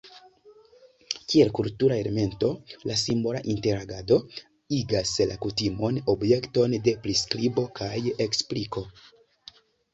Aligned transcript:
Kiel 1.33 1.51
kultura 1.59 1.97
elemento 2.03 2.49
la 2.91 2.95
simbola 3.01 3.43
interagado 3.55 4.19
igas 4.79 5.13
la 5.35 5.39
kutimon 5.45 6.03
objekton 6.17 6.77
de 6.89 6.97
priskribo 7.07 7.71
kaj 7.83 7.95
ekspliko. 8.29 8.89